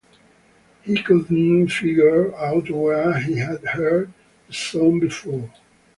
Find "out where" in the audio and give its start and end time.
2.35-3.19